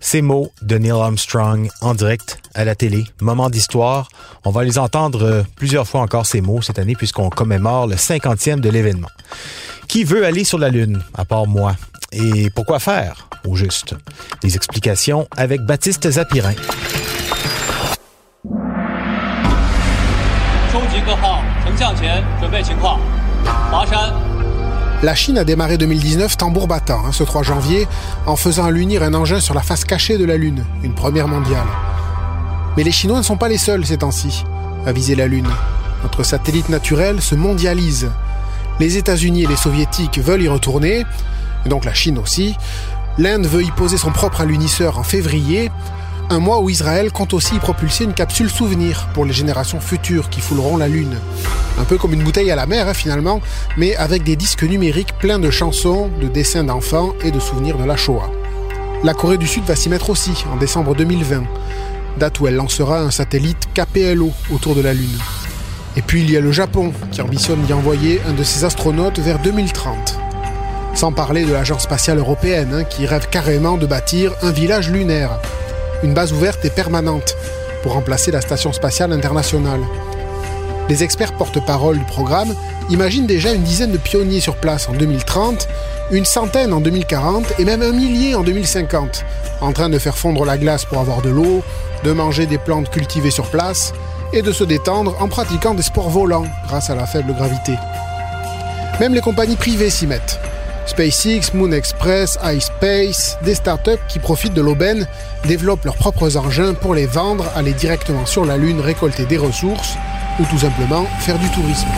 [0.00, 4.08] ces mots de Neil Armstrong en direct à la télé, moment d'histoire.
[4.44, 7.96] On va les entendre euh, plusieurs fois encore ces mots cette année puisqu'on commémore le
[7.96, 9.10] 50e de l'événement.
[9.86, 11.76] Qui veut aller sur la Lune, à part moi?
[12.12, 13.94] Et pourquoi faire, au juste?
[14.42, 16.54] Des explications avec Baptiste Zapirin.
[25.02, 27.88] La Chine a démarré 2019 tambour battant, hein, ce 3 janvier,
[28.26, 31.66] en faisant l'unir un engin sur la face cachée de la Lune, une première mondiale.
[32.76, 34.44] Mais les Chinois ne sont pas les seuls ces temps-ci
[34.84, 35.48] à viser la Lune.
[36.02, 38.10] Notre satellite naturel se mondialise.
[38.78, 41.06] Les États-Unis et les Soviétiques veulent y retourner,
[41.64, 42.54] et donc la Chine aussi.
[43.16, 45.70] L'Inde veut y poser son propre alunisseur en février,
[46.30, 50.30] un mois où Israël compte aussi y propulser une capsule souvenir pour les générations futures
[50.30, 51.16] qui fouleront la Lune.
[51.76, 53.40] Un peu comme une bouteille à la mer hein, finalement,
[53.76, 57.84] mais avec des disques numériques pleins de chansons, de dessins d'enfants et de souvenirs de
[57.84, 58.30] la Shoah.
[59.02, 61.42] La Corée du Sud va s'y mettre aussi en décembre 2020,
[62.18, 65.18] date où elle lancera un satellite KPLO autour de la Lune.
[65.96, 69.18] Et puis il y a le Japon qui ambitionne d'y envoyer un de ses astronautes
[69.18, 70.16] vers 2030.
[70.94, 75.40] Sans parler de l'Agence spatiale européenne hein, qui rêve carrément de bâtir un village lunaire
[76.02, 77.36] une base ouverte et permanente
[77.82, 79.80] pour remplacer la Station spatiale internationale.
[80.88, 82.54] Les experts porte-parole du programme
[82.90, 85.68] imaginent déjà une dizaine de pionniers sur place en 2030,
[86.10, 89.24] une centaine en 2040 et même un millier en 2050,
[89.60, 91.62] en train de faire fondre la glace pour avoir de l'eau,
[92.02, 93.92] de manger des plantes cultivées sur place
[94.32, 97.74] et de se détendre en pratiquant des sports volants grâce à la faible gravité.
[98.98, 100.40] Même les compagnies privées s'y mettent.
[100.86, 105.06] SpaceX, Moon Express, iSpace, des startups qui profitent de l'aubaine
[105.46, 109.94] développent leurs propres engins pour les vendre, aller directement sur la Lune récolter des ressources
[110.38, 111.88] ou tout simplement faire du tourisme.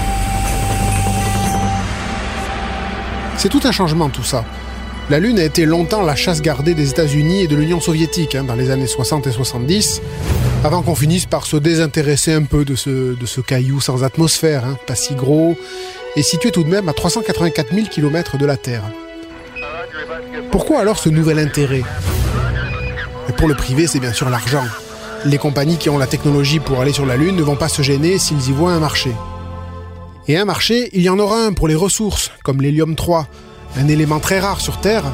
[3.37, 4.45] C'est tout un changement tout ça.
[5.11, 8.45] La Lune a été longtemps la chasse gardée des États-Unis et de l'Union soviétique hein,
[8.45, 10.01] dans les années 60 et 70,
[10.65, 14.95] avant qu'on finisse par se désintéresser un peu de ce, caillou sans atmosphère, hein, pas
[14.95, 15.59] si gros,
[16.17, 18.83] est situé tout de même à 384 000 km de la Terre.
[20.51, 21.83] Pourquoi alors ce nouvel intérêt?
[23.37, 24.65] Pour le privé, c'est bien sûr l'argent.
[25.25, 27.83] Les compagnies qui ont la technologie pour aller sur la Lune ne vont pas se
[27.83, 29.13] gêner s'ils y voient un marché.
[30.29, 33.27] Et un marché, il y en aura un pour les ressources, comme l'hélium 3,
[33.79, 35.05] un élément très rare sur Terre,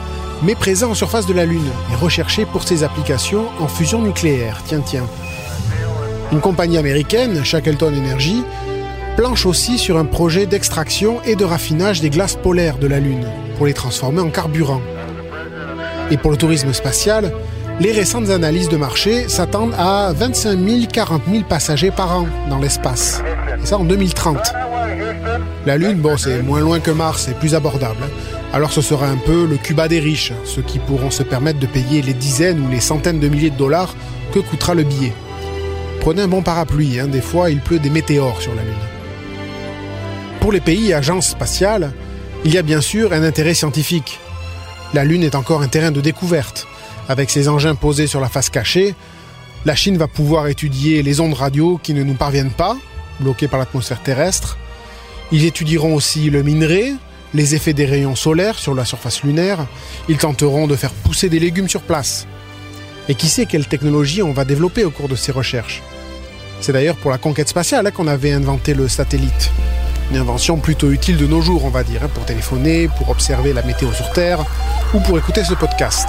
[0.43, 4.63] mais présent en surface de la Lune et recherché pour ses applications en fusion nucléaire.
[4.67, 5.07] Tiens, tiens.
[6.33, 8.43] Une compagnie américaine, Shackleton Energy,
[9.19, 13.27] planche aussi sur un projet d'extraction et de raffinage des glaces polaires de la Lune
[13.57, 14.81] pour les transformer en carburant.
[16.13, 17.33] Et pour le tourisme spatial,
[17.81, 22.61] les récentes analyses de marché s'attendent à 25 000, 40 000 passagers par an dans
[22.61, 23.21] l'espace.
[23.61, 24.39] Et ça en 2030.
[25.67, 28.05] La Lune, bon, c'est moins loin que Mars et plus abordable.
[28.53, 31.67] Alors ce sera un peu le Cuba des riches, ceux qui pourront se permettre de
[31.67, 33.97] payer les dizaines ou les centaines de milliers de dollars
[34.33, 35.13] que coûtera le billet.
[36.03, 38.98] Prenez un bon parapluie, hein, des fois il pleut des météores sur la Lune.
[40.49, 41.93] Pour les pays et agences spatiales,
[42.43, 44.19] il y a bien sûr un intérêt scientifique.
[44.95, 46.67] La Lune est encore un terrain de découverte.
[47.07, 48.95] Avec ses engins posés sur la face cachée,
[49.67, 52.79] la Chine va pouvoir étudier les ondes radio qui ne nous parviennent pas,
[53.21, 54.57] bloquées par l'atmosphère terrestre.
[55.33, 56.95] Ils étudieront aussi le minerai,
[57.35, 59.67] les effets des rayons solaires sur la surface lunaire.
[60.09, 62.27] Ils tenteront de faire pousser des légumes sur place.
[63.11, 65.83] Et qui sait quelle technologie on va développer au cours de ces recherches?
[66.63, 69.53] C'est d'ailleurs pour la conquête spatiale hein, qu'on avait inventé le satellite.
[70.11, 73.53] Une invention plutôt utile de nos jours, on va dire, hein, pour téléphoner, pour observer
[73.53, 74.45] la météo sur Terre
[74.95, 76.09] ou pour écouter ce podcast.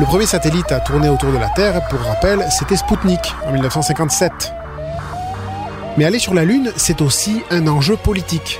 [0.00, 4.52] Le premier satellite à tourner autour de la Terre, pour rappel, c'était Sputnik en 1957.
[5.96, 8.58] Mais aller sur la Lune, c'est aussi un enjeu politique.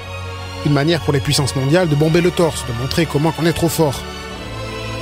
[0.65, 3.53] Une manière pour les puissances mondiales de bomber le torse, de montrer comment on est
[3.53, 4.01] trop fort.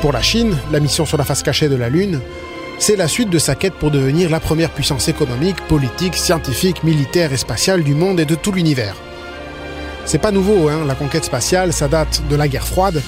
[0.01, 2.21] Pour la Chine, la mission sur la face cachée de la Lune,
[2.79, 7.33] c'est la suite de sa quête pour devenir la première puissance économique, politique, scientifique, militaire
[7.33, 8.97] et spatiale du monde et de tout l'univers.
[10.05, 13.03] C'est pas nouveau, hein, la conquête spatiale, ça date de la guerre froide,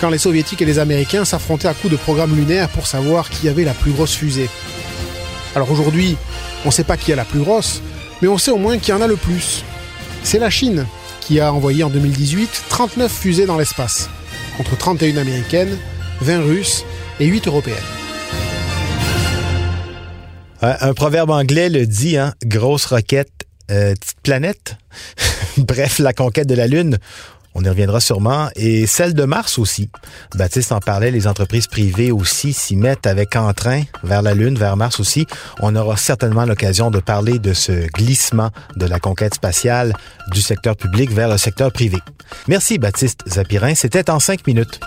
[0.00, 3.48] quand les soviétiques et les américains s'affrontaient à coups de programmes lunaires pour savoir qui
[3.48, 4.48] avait la plus grosse fusée.
[5.56, 6.16] Alors aujourd'hui,
[6.64, 7.82] on sait pas qui a la plus grosse,
[8.22, 9.64] mais on sait au moins qui en a le plus.
[10.22, 10.86] C'est la Chine,
[11.20, 14.08] qui a envoyé en 2018 39 fusées dans l'espace,
[14.56, 15.76] contre 31 américaines,
[16.20, 16.84] 20 russes
[17.20, 17.97] et 8 européennes.
[20.60, 24.76] Un, proverbe anglais le dit, hein, grosse roquette, euh, petite planète.
[25.58, 26.98] Bref, la conquête de la Lune,
[27.54, 28.48] on y reviendra sûrement.
[28.56, 29.90] Et celle de Mars aussi.
[30.34, 34.76] Baptiste en parlait, les entreprises privées aussi s'y mettent avec entrain vers la Lune, vers
[34.76, 35.26] Mars aussi.
[35.60, 39.92] On aura certainement l'occasion de parler de ce glissement de la conquête spatiale
[40.32, 41.98] du secteur public vers le secteur privé.
[42.48, 44.80] Merci Baptiste Zapirin, c'était en cinq minutes.